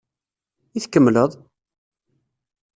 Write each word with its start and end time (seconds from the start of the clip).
I 0.77 0.79
tkemmleḍ? 0.83 1.31